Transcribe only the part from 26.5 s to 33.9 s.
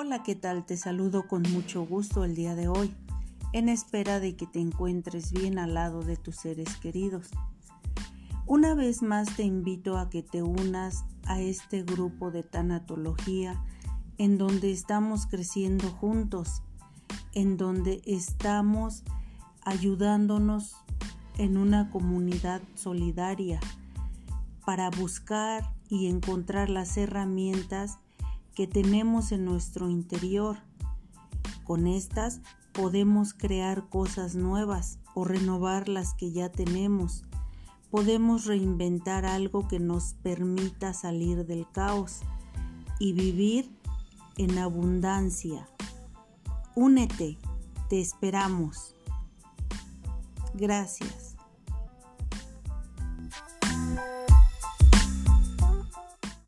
las herramientas que tenemos en nuestro interior. Con estas podemos crear